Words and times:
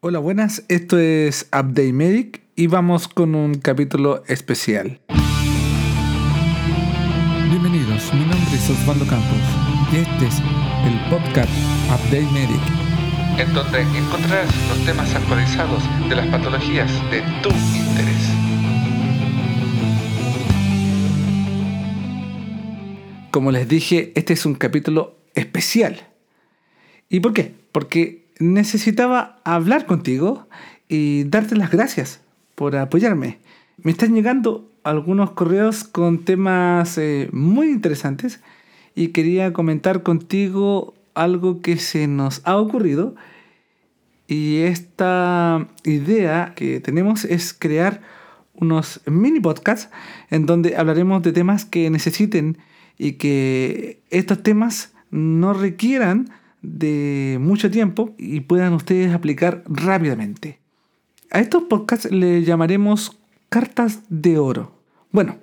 Hola, 0.00 0.20
buenas. 0.20 0.62
Esto 0.68 0.96
es 0.96 1.48
Update 1.52 1.92
Medic 1.92 2.42
y 2.54 2.68
vamos 2.68 3.08
con 3.08 3.34
un 3.34 3.56
capítulo 3.56 4.22
especial. 4.28 5.00
Bienvenidos, 7.50 8.14
mi 8.14 8.20
nombre 8.20 8.54
es 8.54 8.70
Osvaldo 8.70 9.04
Campos 9.08 9.40
y 9.92 9.96
este 9.96 10.26
es 10.28 10.38
el 10.86 11.00
podcast 11.10 11.50
Update 11.86 12.28
Medic, 12.32 12.60
en 13.40 13.52
donde 13.52 13.80
encontrarás 13.80 14.68
los 14.68 14.86
temas 14.86 15.12
actualizados 15.16 15.82
de 16.08 16.14
las 16.14 16.28
patologías 16.28 16.92
de 17.10 17.20
tu 17.42 17.48
interés. 17.48 18.22
Como 23.32 23.50
les 23.50 23.68
dije, 23.68 24.12
este 24.14 24.34
es 24.34 24.46
un 24.46 24.54
capítulo 24.54 25.16
especial. 25.34 26.06
¿Y 27.08 27.18
por 27.18 27.32
qué? 27.32 27.52
Porque 27.72 28.27
necesitaba 28.38 29.40
hablar 29.44 29.86
contigo 29.86 30.48
y 30.88 31.24
darte 31.24 31.56
las 31.56 31.70
gracias 31.70 32.20
por 32.54 32.76
apoyarme. 32.76 33.38
Me 33.78 33.90
están 33.90 34.14
llegando 34.14 34.70
algunos 34.82 35.32
correos 35.32 35.84
con 35.84 36.24
temas 36.24 36.98
eh, 36.98 37.28
muy 37.32 37.68
interesantes 37.68 38.40
y 38.94 39.08
quería 39.08 39.52
comentar 39.52 40.02
contigo 40.02 40.94
algo 41.14 41.60
que 41.60 41.76
se 41.76 42.06
nos 42.06 42.40
ha 42.44 42.56
ocurrido 42.56 43.14
y 44.26 44.58
esta 44.58 45.66
idea 45.84 46.52
que 46.54 46.80
tenemos 46.80 47.24
es 47.24 47.54
crear 47.54 48.02
unos 48.54 49.00
mini 49.06 49.40
podcasts 49.40 49.88
en 50.30 50.46
donde 50.46 50.76
hablaremos 50.76 51.22
de 51.22 51.32
temas 51.32 51.64
que 51.64 51.88
necesiten 51.90 52.58
y 52.98 53.12
que 53.12 54.02
estos 54.10 54.42
temas 54.42 54.92
no 55.10 55.54
requieran 55.54 56.30
de 56.62 57.38
mucho 57.40 57.70
tiempo 57.70 58.14
y 58.18 58.40
puedan 58.40 58.72
ustedes 58.72 59.12
aplicar 59.12 59.62
rápidamente. 59.66 60.58
A 61.30 61.40
estos 61.40 61.64
podcasts 61.64 62.10
le 62.10 62.42
llamaremos 62.42 63.18
cartas 63.48 64.00
de 64.08 64.38
oro. 64.38 64.72
Bueno, 65.10 65.36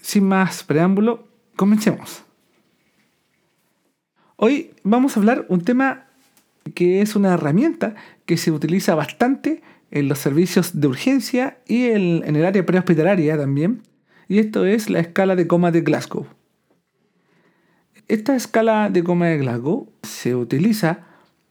sin 0.00 0.24
más 0.24 0.64
preámbulo, 0.64 1.28
comencemos. 1.56 2.24
Hoy 4.36 4.70
vamos 4.82 5.16
a 5.16 5.20
hablar 5.20 5.46
un 5.48 5.62
tema 5.62 6.06
que 6.74 7.02
es 7.02 7.16
una 7.16 7.34
herramienta 7.34 7.94
que 8.24 8.36
se 8.36 8.50
utiliza 8.50 8.94
bastante 8.94 9.62
en 9.90 10.08
los 10.08 10.18
servicios 10.18 10.80
de 10.80 10.86
urgencia 10.86 11.58
y 11.66 11.86
en 11.86 12.36
el 12.36 12.44
área 12.44 12.64
prehospitalaria 12.64 13.36
también, 13.36 13.82
y 14.28 14.38
esto 14.38 14.64
es 14.64 14.88
la 14.88 15.00
escala 15.00 15.36
de 15.36 15.46
coma 15.46 15.72
de 15.72 15.80
Glasgow. 15.80 16.26
Esta 18.10 18.34
escala 18.34 18.90
de 18.90 19.04
coma 19.04 19.26
de 19.26 19.38
Glasgow 19.38 19.88
se 20.02 20.34
utiliza 20.34 21.06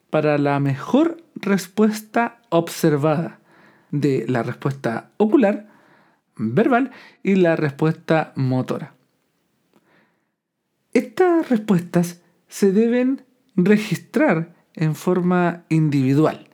para 0.10 0.38
la 0.38 0.60
mejor 0.60 1.24
respuesta 1.36 2.42
observada 2.50 3.40
de 3.92 4.26
la 4.28 4.44
respuesta 4.44 5.12
ocular, 5.16 5.70
verbal 6.36 6.92
y 7.24 7.36
la 7.36 7.56
respuesta 7.56 8.34
motora. 8.36 8.94
Estas 10.92 11.50
respuestas 11.50 12.20
se 12.50 12.74
deben 12.74 13.22
registrar 13.56 14.54
en 14.74 14.96
forma 14.96 15.64
individual. 15.70 16.50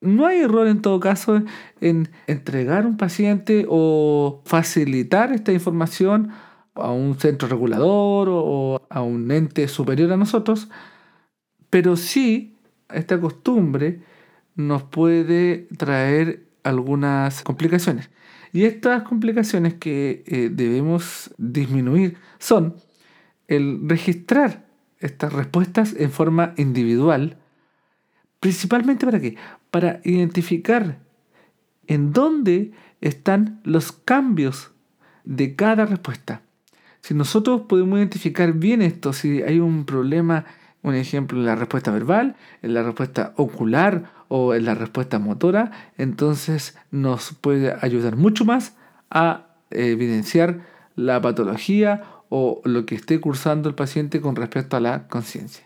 No 0.00 0.26
hay 0.26 0.40
error 0.40 0.66
en 0.66 0.82
todo 0.82 0.98
caso 0.98 1.44
en 1.80 2.08
entregar 2.26 2.84
un 2.84 2.96
paciente 2.96 3.64
o 3.68 4.42
facilitar 4.44 5.30
esta 5.30 5.52
información 5.52 6.32
a 6.76 6.92
un 6.92 7.18
centro 7.18 7.48
regulador 7.48 8.28
o 8.30 8.80
a 8.88 9.02
un 9.02 9.30
ente 9.30 9.68
superior 9.68 10.12
a 10.12 10.16
nosotros, 10.16 10.68
pero 11.70 11.96
sí 11.96 12.56
esta 12.92 13.20
costumbre 13.20 14.02
nos 14.54 14.82
puede 14.84 15.68
traer 15.76 16.46
algunas 16.62 17.42
complicaciones. 17.42 18.10
Y 18.52 18.64
estas 18.64 19.02
complicaciones 19.02 19.74
que 19.74 20.24
eh, 20.26 20.48
debemos 20.50 21.34
disminuir 21.36 22.16
son 22.38 22.76
el 23.48 23.80
registrar 23.88 24.66
estas 24.98 25.32
respuestas 25.32 25.94
en 25.98 26.10
forma 26.10 26.54
individual, 26.56 27.38
principalmente 28.40 29.04
para 29.04 29.20
qué? 29.20 29.36
Para 29.70 30.00
identificar 30.04 30.98
en 31.86 32.12
dónde 32.12 32.72
están 33.00 33.60
los 33.64 33.92
cambios 33.92 34.72
de 35.24 35.54
cada 35.54 35.84
respuesta. 35.84 36.42
Si 37.06 37.14
nosotros 37.14 37.60
podemos 37.68 38.00
identificar 38.00 38.52
bien 38.54 38.82
esto, 38.82 39.12
si 39.12 39.40
hay 39.40 39.60
un 39.60 39.84
problema, 39.84 40.44
un 40.82 40.96
ejemplo 40.96 41.38
en 41.38 41.46
la 41.46 41.54
respuesta 41.54 41.92
verbal, 41.92 42.34
en 42.62 42.74
la 42.74 42.82
respuesta 42.82 43.32
ocular 43.36 44.10
o 44.26 44.54
en 44.54 44.64
la 44.64 44.74
respuesta 44.74 45.20
motora, 45.20 45.70
entonces 45.98 46.76
nos 46.90 47.32
puede 47.40 47.76
ayudar 47.80 48.16
mucho 48.16 48.44
más 48.44 48.74
a 49.08 49.54
evidenciar 49.70 50.66
la 50.96 51.20
patología 51.20 52.02
o 52.28 52.60
lo 52.64 52.86
que 52.86 52.96
esté 52.96 53.20
cursando 53.20 53.68
el 53.68 53.76
paciente 53.76 54.20
con 54.20 54.34
respecto 54.34 54.76
a 54.76 54.80
la 54.80 55.06
conciencia. 55.06 55.64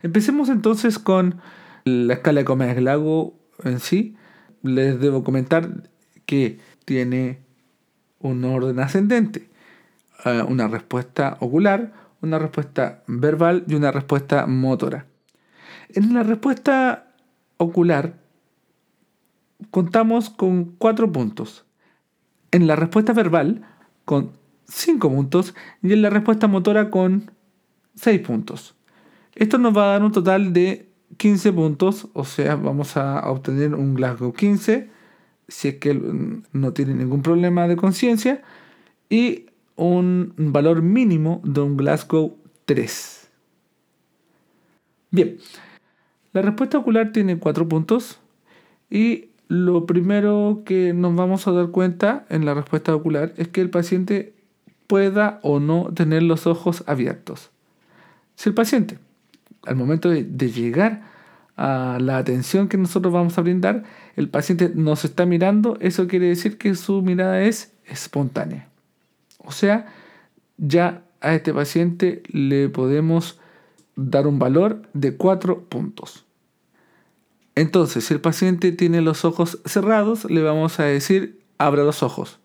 Empecemos 0.00 0.48
entonces 0.48 1.00
con 1.00 1.40
la 1.82 2.14
escala 2.14 2.42
de 2.42 2.44
Comes-Glago 2.44 3.34
en 3.64 3.80
sí. 3.80 4.14
Les 4.62 5.00
debo 5.00 5.24
comentar 5.24 5.90
que 6.24 6.60
tiene 6.84 7.40
un 8.20 8.44
orden 8.44 8.78
ascendente 8.78 9.49
una 10.48 10.68
respuesta 10.68 11.36
ocular, 11.40 11.92
una 12.20 12.38
respuesta 12.38 13.02
verbal 13.06 13.64
y 13.66 13.74
una 13.74 13.90
respuesta 13.90 14.46
motora. 14.46 15.06
En 15.90 16.14
la 16.14 16.22
respuesta 16.22 17.14
ocular 17.56 18.14
contamos 19.70 20.30
con 20.30 20.76
cuatro 20.78 21.10
puntos. 21.10 21.64
En 22.50 22.66
la 22.66 22.76
respuesta 22.76 23.12
verbal 23.12 23.62
con 24.04 24.32
cinco 24.66 25.10
puntos 25.10 25.54
y 25.82 25.92
en 25.92 26.02
la 26.02 26.10
respuesta 26.10 26.46
motora 26.46 26.90
con 26.90 27.30
seis 27.94 28.20
puntos. 28.20 28.74
Esto 29.34 29.58
nos 29.58 29.76
va 29.76 29.84
a 29.84 29.92
dar 29.92 30.02
un 30.02 30.12
total 30.12 30.52
de 30.52 30.90
15 31.16 31.52
puntos, 31.52 32.08
o 32.12 32.24
sea, 32.24 32.56
vamos 32.56 32.96
a 32.96 33.28
obtener 33.30 33.74
un 33.74 33.94
Glasgow 33.94 34.32
15 34.32 34.88
si 35.48 35.68
es 35.68 35.74
que 35.76 35.94
no 36.52 36.72
tiene 36.72 36.94
ningún 36.94 37.22
problema 37.22 37.66
de 37.66 37.76
conciencia 37.76 38.42
y 39.08 39.46
un 39.76 40.34
valor 40.36 40.82
mínimo 40.82 41.40
de 41.44 41.60
un 41.60 41.76
Glasgow 41.76 42.36
3. 42.64 43.28
Bien, 45.10 45.38
la 46.32 46.42
respuesta 46.42 46.78
ocular 46.78 47.12
tiene 47.12 47.38
cuatro 47.38 47.68
puntos 47.68 48.20
y 48.88 49.30
lo 49.48 49.84
primero 49.84 50.62
que 50.64 50.92
nos 50.92 51.16
vamos 51.16 51.48
a 51.48 51.52
dar 51.52 51.70
cuenta 51.70 52.24
en 52.28 52.44
la 52.44 52.54
respuesta 52.54 52.94
ocular 52.94 53.32
es 53.36 53.48
que 53.48 53.60
el 53.60 53.70
paciente 53.70 54.32
pueda 54.86 55.40
o 55.42 55.58
no 55.58 55.92
tener 55.92 56.22
los 56.22 56.46
ojos 56.46 56.84
abiertos. 56.86 57.50
Si 58.36 58.48
el 58.48 58.54
paciente, 58.54 58.98
al 59.66 59.74
momento 59.76 60.08
de, 60.08 60.22
de 60.22 60.50
llegar 60.50 61.02
a 61.56 61.98
la 62.00 62.18
atención 62.18 62.68
que 62.68 62.78
nosotros 62.78 63.12
vamos 63.12 63.36
a 63.36 63.42
brindar, 63.42 63.82
el 64.16 64.28
paciente 64.28 64.70
nos 64.74 65.04
está 65.04 65.26
mirando, 65.26 65.76
eso 65.80 66.06
quiere 66.06 66.28
decir 66.28 66.56
que 66.56 66.74
su 66.76 67.02
mirada 67.02 67.42
es 67.42 67.74
espontánea. 67.86 68.69
O 69.44 69.52
sea, 69.52 69.92
ya 70.56 71.02
a 71.20 71.34
este 71.34 71.52
paciente 71.52 72.22
le 72.28 72.68
podemos 72.68 73.38
dar 73.96 74.26
un 74.26 74.38
valor 74.38 74.82
de 74.92 75.16
4 75.16 75.64
puntos. 75.64 76.24
Entonces, 77.54 78.04
si 78.04 78.14
el 78.14 78.20
paciente 78.20 78.72
tiene 78.72 79.00
los 79.00 79.24
ojos 79.24 79.58
cerrados, 79.64 80.24
le 80.30 80.42
vamos 80.42 80.80
a 80.80 80.84
decir 80.84 81.40
abra 81.58 81.84
los 81.84 82.02
ojos. 82.02 82.38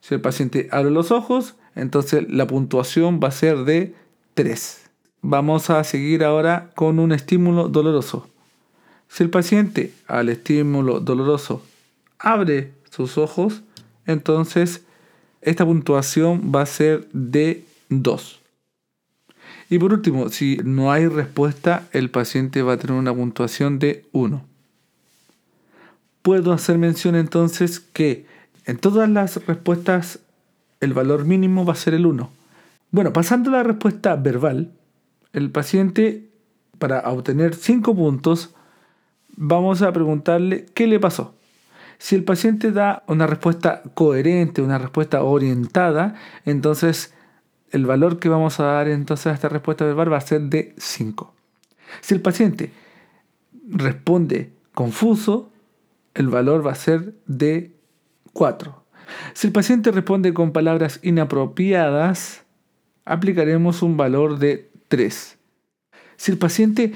Si 0.00 0.14
el 0.14 0.20
paciente 0.20 0.68
abre 0.72 0.90
los 0.90 1.10
ojos, 1.10 1.56
entonces 1.74 2.24
la 2.28 2.46
puntuación 2.46 3.20
va 3.22 3.28
a 3.28 3.32
ser 3.32 3.64
de 3.64 3.94
3. 4.34 4.90
Vamos 5.22 5.70
a 5.70 5.82
seguir 5.84 6.24
ahora 6.24 6.70
con 6.74 6.98
un 6.98 7.12
estímulo 7.12 7.68
doloroso. 7.68 8.28
Si 9.08 9.22
el 9.22 9.30
paciente 9.30 9.92
al 10.06 10.28
estímulo 10.28 11.00
doloroso 11.00 11.62
abre 12.18 12.72
sus 12.90 13.18
ojos, 13.18 13.62
entonces 14.06 14.85
esta 15.42 15.64
puntuación 15.64 16.52
va 16.54 16.62
a 16.62 16.66
ser 16.66 17.08
de 17.12 17.64
2. 17.88 18.40
Y 19.68 19.78
por 19.78 19.92
último, 19.92 20.28
si 20.28 20.58
no 20.64 20.92
hay 20.92 21.06
respuesta, 21.06 21.88
el 21.92 22.10
paciente 22.10 22.62
va 22.62 22.74
a 22.74 22.76
tener 22.76 22.96
una 22.96 23.14
puntuación 23.14 23.78
de 23.78 24.04
1. 24.12 24.44
Puedo 26.22 26.52
hacer 26.52 26.78
mención 26.78 27.14
entonces 27.16 27.80
que 27.80 28.26
en 28.64 28.78
todas 28.78 29.08
las 29.08 29.44
respuestas 29.46 30.20
el 30.80 30.92
valor 30.92 31.24
mínimo 31.24 31.64
va 31.64 31.72
a 31.72 31.76
ser 31.76 31.94
el 31.94 32.06
1. 32.06 32.30
Bueno, 32.90 33.12
pasando 33.12 33.50
a 33.50 33.54
la 33.54 33.62
respuesta 33.62 34.16
verbal, 34.16 34.70
el 35.32 35.50
paciente 35.50 36.28
para 36.78 37.00
obtener 37.10 37.54
5 37.54 37.94
puntos 37.94 38.50
vamos 39.36 39.82
a 39.82 39.92
preguntarle 39.92 40.66
qué 40.74 40.86
le 40.86 41.00
pasó. 41.00 41.34
Si 41.98 42.14
el 42.14 42.24
paciente 42.24 42.72
da 42.72 43.02
una 43.06 43.26
respuesta 43.26 43.82
coherente, 43.94 44.62
una 44.62 44.78
respuesta 44.78 45.22
orientada, 45.22 46.14
entonces 46.44 47.14
el 47.70 47.86
valor 47.86 48.18
que 48.18 48.28
vamos 48.28 48.60
a 48.60 48.64
dar 48.64 48.88
entonces 48.88 49.26
a 49.26 49.32
esta 49.32 49.48
respuesta 49.48 49.84
verbal 49.84 50.12
va 50.12 50.18
a 50.18 50.20
ser 50.20 50.42
de 50.42 50.74
5. 50.78 51.34
Si 52.00 52.14
el 52.14 52.20
paciente 52.20 52.72
responde 53.68 54.52
confuso, 54.74 55.50
el 56.14 56.28
valor 56.28 56.66
va 56.66 56.72
a 56.72 56.76
ser 56.76 57.14
de 57.26 57.74
4. 58.32 58.84
Si 59.34 59.46
el 59.46 59.52
paciente 59.52 59.90
responde 59.90 60.34
con 60.34 60.52
palabras 60.52 61.00
inapropiadas, 61.02 62.44
aplicaremos 63.04 63.82
un 63.82 63.96
valor 63.96 64.38
de 64.38 64.70
3. 64.88 65.38
Si 66.16 66.32
el 66.32 66.38
paciente 66.38 66.92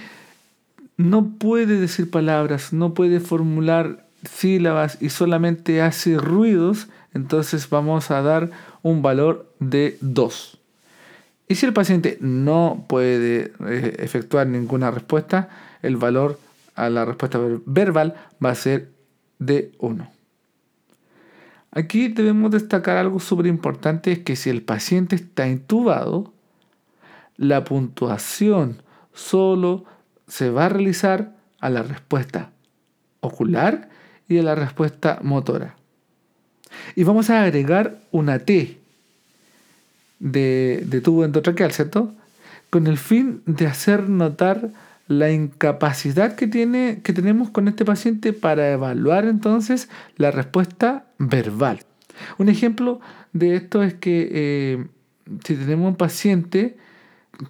no 0.96 1.36
puede 1.38 1.78
decir 1.78 2.10
palabras, 2.10 2.72
no 2.72 2.94
puede 2.94 3.20
formular 3.20 4.09
sílabas 4.28 5.00
y 5.00 5.10
solamente 5.10 5.82
hace 5.82 6.18
ruidos, 6.18 6.88
entonces 7.14 7.68
vamos 7.68 8.10
a 8.10 8.22
dar 8.22 8.50
un 8.82 9.02
valor 9.02 9.52
de 9.58 9.98
2. 10.00 10.58
Y 11.48 11.56
si 11.56 11.66
el 11.66 11.72
paciente 11.72 12.16
no 12.20 12.84
puede 12.88 13.52
eh, 13.66 13.96
efectuar 13.98 14.46
ninguna 14.46 14.90
respuesta, 14.90 15.48
el 15.82 15.96
valor 15.96 16.38
a 16.76 16.88
la 16.90 17.04
respuesta 17.04 17.40
verbal 17.66 18.14
va 18.44 18.50
a 18.50 18.54
ser 18.54 18.90
de 19.38 19.72
1. 19.78 20.10
Aquí 21.72 22.08
debemos 22.08 22.50
destacar 22.50 22.96
algo 22.96 23.20
súper 23.20 23.46
importante, 23.46 24.12
es 24.12 24.18
que 24.20 24.36
si 24.36 24.50
el 24.50 24.62
paciente 24.62 25.16
está 25.16 25.48
intubado, 25.48 26.32
la 27.36 27.64
puntuación 27.64 28.82
solo 29.12 29.84
se 30.26 30.50
va 30.50 30.66
a 30.66 30.68
realizar 30.68 31.36
a 31.60 31.70
la 31.70 31.82
respuesta 31.82 32.50
ocular 33.20 33.89
y 34.30 34.38
a 34.38 34.42
la 34.42 34.54
respuesta 34.54 35.18
motora. 35.22 35.74
Y 36.94 37.04
vamos 37.04 37.28
a 37.28 37.42
agregar 37.42 37.98
una 38.12 38.38
T 38.38 38.78
de, 40.20 40.84
de 40.86 41.00
tubo 41.00 41.24
endotraqueal, 41.24 41.72
¿cierto? 41.72 42.14
Con 42.70 42.86
el 42.86 42.96
fin 42.96 43.42
de 43.44 43.66
hacer 43.66 44.08
notar 44.08 44.70
la 45.08 45.32
incapacidad 45.32 46.36
que, 46.36 46.46
tiene, 46.46 47.00
que 47.02 47.12
tenemos 47.12 47.50
con 47.50 47.66
este 47.66 47.84
paciente 47.84 48.32
para 48.32 48.70
evaluar 48.70 49.24
entonces 49.24 49.88
la 50.16 50.30
respuesta 50.30 51.06
verbal. 51.18 51.80
Un 52.38 52.48
ejemplo 52.48 53.00
de 53.32 53.56
esto 53.56 53.82
es 53.82 53.94
que 53.94 54.30
eh, 54.32 54.86
si 55.44 55.56
tenemos 55.56 55.88
un 55.88 55.96
paciente 55.96 56.76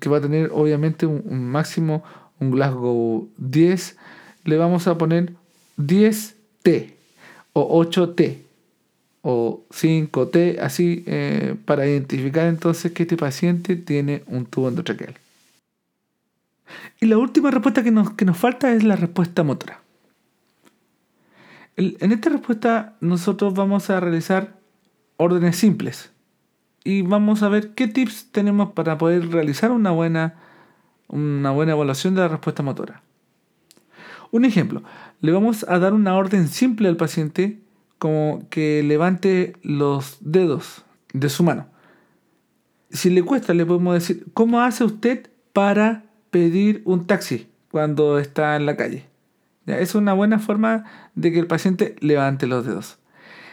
que 0.01 0.09
va 0.09 0.17
a 0.17 0.23
tener 0.23 0.51
obviamente 0.55 1.05
un, 1.05 1.23
un, 1.27 1.47
máximo, 1.47 2.03
un 2.39 2.51
Glasgow 2.51 3.29
10, 3.37 3.99
le 4.45 4.57
vamos 4.57 4.87
a 4.87 4.97
poner 4.97 5.35
10T 6.65 6.93
o 7.53 7.85
8T 7.85 8.39
o 9.23 9.65
5T, 9.71 10.59
así 10.61 11.05
eh, 11.07 11.57
para 11.65 11.87
identificar 11.87 12.47
entonces 12.47 12.93
que 12.93 13.03
este 13.03 13.17
paciente 13.17 13.77
tiene 13.77 14.23
un 14.27 14.47
tubo 14.47 14.69
endotraqueal. 14.69 15.15
Y 17.01 17.07
la 17.07 17.19
última 17.19 17.51
respuesta 17.51 17.83
que 17.83 17.91
nos, 17.91 18.13
que 18.13 18.25
nos 18.25 18.39
falta 18.39 18.73
es 18.73 18.85
la 18.85 18.97
respuesta 18.97 19.43
motora. 19.43 19.83
en 21.77 22.13
esta 22.13 22.31
respuesta 22.31 22.97
nosotros 23.01 23.55
vamos 23.55 23.91
a 23.91 24.01
realizar 24.01 24.59
órdenes 25.17 25.57
simples 25.57 26.11
y 26.85 27.03
vamos 27.03 27.43
a 27.43 27.49
ver 27.49 27.75
qué 27.75 27.89
tips 27.89 28.29
tenemos 28.33 28.73
para 28.73 28.97
poder 28.97 29.31
realizar 29.31 29.71
una 29.71 29.91
buena, 29.91 30.35
una 31.09 31.51
buena 31.51 31.73
evaluación 31.73 32.15
de 32.15 32.23
la 32.23 32.29
respuesta 32.29 32.63
motora. 32.63 33.03
Un 34.31 34.45
ejemplo, 34.45 34.83
le 35.21 35.33
vamos 35.33 35.65
a 35.69 35.79
dar 35.79 35.93
una 35.93 36.17
orden 36.17 36.49
simple 36.49 36.89
al 36.89 36.97
paciente 36.97 37.61
como 37.99 38.47
que 38.49 38.83
levante 38.83 39.55
los 39.63 40.19
dedos 40.21 40.85
de 41.13 41.29
su 41.29 41.43
mano. 41.43 41.67
Si 42.91 43.11
le 43.11 43.23
cuesta, 43.23 43.55
le 43.55 43.67
podemos 43.67 43.95
decir, 43.95 44.27
¿cómo 44.33 44.61
hace 44.61 44.85
usted 44.85 45.31
para 45.53 46.05
pedir 46.31 46.83
un 46.85 47.07
taxi 47.07 47.49
cuando 47.71 48.19
está 48.19 48.57
en 48.57 48.67
la 48.67 48.77
calle. 48.77 49.07
Es 49.67 49.95
una 49.95 50.13
buena 50.13 50.39
forma 50.39 50.85
de 51.15 51.31
que 51.33 51.39
el 51.39 51.47
paciente 51.47 51.97
levante 52.01 52.47
los 52.47 52.67
dedos. 52.67 52.99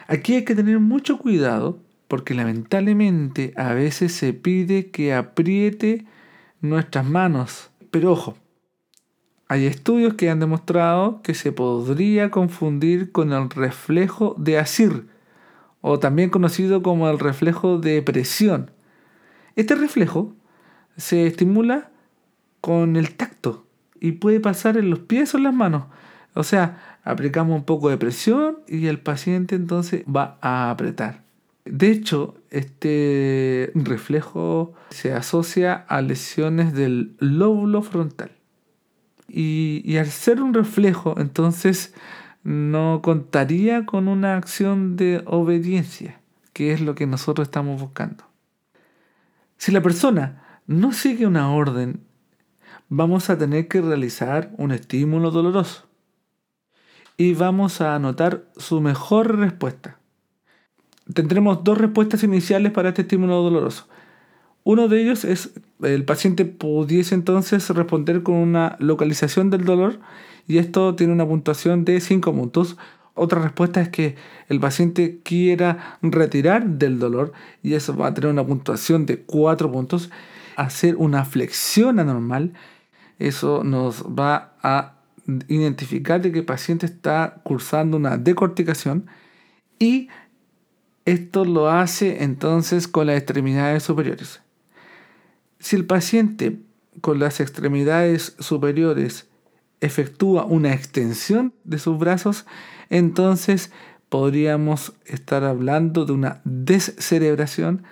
Aquí 0.08 0.36
hay 0.36 0.46
que 0.46 0.56
tener 0.56 0.80
mucho 0.80 1.20
cuidado 1.20 1.80
porque 2.08 2.34
lamentablemente 2.34 3.54
a 3.58 3.74
veces 3.74 4.14
se 4.14 4.34
pide 4.34 4.90
que 4.90 5.14
apriete 5.14 6.06
nuestras 6.62 7.06
manos. 7.06 7.70
Pero 7.92 8.14
ojo, 8.14 8.38
hay 9.50 9.66
estudios 9.66 10.16
que 10.16 10.30
han 10.30 10.40
demostrado 10.40 11.22
que 11.22 11.34
se 11.34 11.52
podría 11.52 12.32
confundir 12.32 13.12
con 13.12 13.32
el 13.32 13.50
reflejo 13.50 14.36
de 14.38 14.58
Asir, 14.58 15.08
o 15.82 16.00
también 16.00 16.30
conocido 16.30 16.82
como 16.82 17.10
el 17.10 17.20
reflejo 17.20 17.78
de 17.78 18.02
presión. 18.02 18.72
Este 19.56 19.76
reflejo 19.76 20.36
se 20.98 21.28
estimula 21.28 21.92
con 22.62 22.96
el 22.96 23.16
tacto 23.16 23.66
y 24.00 24.14
puede 24.14 24.40
pasar 24.40 24.78
en 24.78 24.90
los 24.90 25.00
pies 25.00 25.34
o 25.34 25.38
en 25.38 25.44
las 25.44 25.54
manos. 25.54 25.86
O 26.34 26.44
sea, 26.44 27.00
aplicamos 27.04 27.56
un 27.56 27.64
poco 27.64 27.90
de 27.90 27.98
presión 27.98 28.60
y 28.68 28.88
el 28.88 29.00
paciente 29.00 29.56
entonces 29.56 30.04
va 30.04 30.38
a 30.42 30.70
apretar. 30.70 31.24
De 31.66 31.90
hecho, 31.90 32.36
este 32.50 33.72
reflejo 33.76 34.74
se 34.90 35.14
asocia 35.14 35.74
a 35.74 36.02
lesiones 36.02 36.74
del 36.74 37.16
lóbulo 37.20 37.82
frontal. 37.82 38.37
Y, 39.28 39.98
al 39.98 40.08
ser 40.08 40.42
un 40.42 40.54
reflejo, 40.54 41.16
entonces 41.18 41.94
no 42.44 43.02
contaría 43.04 43.86
con 43.86 44.08
una 44.08 44.38
acción 44.38 44.96
de 44.96 45.22
obediencia, 45.26 46.20
que 46.54 46.72
es 46.72 46.82
lo 46.82 46.96
que 46.96 47.08
nosotros 47.08 47.48
estamos 47.48 47.82
buscando. 47.82 48.24
Si 49.58 49.72
la 49.72 49.82
persona 49.82 50.60
no 50.66 50.92
sigue 50.94 51.28
una 51.28 51.52
orden 51.52 52.08
vamos 52.90 53.30
a 53.30 53.38
tener 53.38 53.68
que 53.68 53.82
realizar 53.82 54.52
un 54.58 54.72
estímulo 54.72 55.32
doloroso. 55.32 55.86
Y 57.18 57.34
vamos 57.34 57.82
a 57.82 57.96
anotar 57.96 58.46
su 58.58 58.80
mejor 58.80 59.38
respuesta. 59.38 60.00
Tendremos 61.14 61.64
dos 61.64 61.78
respuestas 61.78 62.24
iniciales 62.24 62.72
para 62.72 62.90
este 62.90 63.02
estímulo 63.04 63.42
doloroso. 63.42 63.88
Uno 64.70 64.90
de 64.90 65.02
ellos 65.02 65.24
es 65.24 65.52
el 65.82 66.04
paciente 66.04 66.44
pudiese 66.44 67.16
entonces 67.16 67.70
responder 67.70 68.22
con 68.22 68.36
una 68.36 68.76
localización 68.80 69.50
del 69.50 69.64
dolor 69.64 70.02
y 70.46 70.58
esto 70.58 70.94
tiene 70.94 71.14
una 71.14 71.26
puntuación 71.26 71.86
de 71.86 72.02
5 72.02 72.34
puntos. 72.34 72.76
Otra 73.14 73.42
respuesta 73.42 73.80
es 73.80 73.88
que 73.88 74.18
el 74.50 74.60
paciente 74.60 75.22
quiera 75.24 75.98
retirar 76.02 76.68
del 76.68 77.00
dolor 77.00 77.32
y 77.64 77.76
eso 77.76 77.96
va 77.96 78.08
a 78.08 78.14
tener 78.14 78.30
una 78.30 78.46
puntuación 78.46 79.06
de 79.06 79.22
4 79.22 79.72
puntos. 79.72 80.10
Hacer 80.58 80.98
una 80.98 81.24
flexión 81.24 81.98
anormal 81.98 82.52
eso 83.20 83.64
nos 83.64 84.04
va 84.04 84.52
a 84.62 84.96
identificar 85.48 86.22
de 86.22 86.34
que 86.34 86.40
el 86.40 86.46
paciente 86.46 86.86
está 86.86 87.40
cursando 87.44 87.96
una 87.96 88.18
decorticación 88.18 89.06
y 89.80 90.10
esto 91.06 91.46
lo 91.46 91.70
hace 91.70 92.22
entonces 92.26 92.90
con 92.90 93.08
las 93.08 93.16
extremidades 93.16 93.84
superiores. 93.84 94.42
Si 95.60 95.76
el 95.76 95.86
paciente 95.86 96.60
con 97.02 97.20
las 97.20 97.40
extremidades 97.40 98.36
superiores 98.40 99.28
efectúa 99.82 100.46
una 100.46 100.74
extensión 100.74 101.54
de 101.64 101.80
sus 101.80 101.98
brazos, 101.98 102.46
entonces 102.90 103.72
podríamos 104.10 104.94
estar 105.06 105.44
hablando 105.44 106.06
de 106.06 106.14
una 106.14 106.42
descerebración 106.46 107.84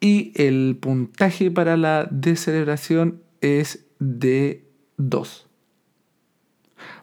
y 0.00 0.32
el 0.34 0.76
puntaje 0.80 1.50
para 1.50 1.76
la 1.76 2.08
descerebración 2.10 3.22
es 3.40 3.86
de 3.98 4.66
2. 4.96 5.48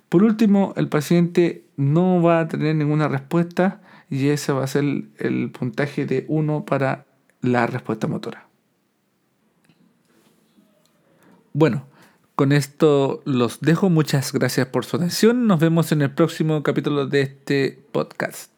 Por 0.09 0.23
último, 0.23 0.73
el 0.75 0.89
paciente 0.89 1.65
no 1.77 2.21
va 2.21 2.41
a 2.41 2.47
tener 2.47 2.75
ninguna 2.75 3.07
respuesta 3.07 3.81
y 4.09 4.27
ese 4.27 4.51
va 4.51 4.63
a 4.63 4.67
ser 4.67 4.83
el, 5.17 5.51
puntaje 5.51 6.05
de 6.05 6.25
1 6.27 6.65
para 6.65 7.05
la 7.41 7.65
respuesta 7.65 8.07
motora. 8.07 8.50
Bueno, 11.53 11.85
con 12.35 12.51
esto 12.51 13.21
los 13.25 13.59
dejo. 13.61 13.89
Muchas 13.89 14.33
gracias 14.33 14.67
por 14.67 14.85
su 14.85 14.97
atención. 14.97 15.47
Nos 15.47 15.59
vemos 15.59 15.91
en 15.91 16.01
el 16.01 16.11
próximo 16.11 16.63
capítulo 16.63 17.05
de 17.05 17.21
este 17.21 17.79
podcast. 17.91 18.51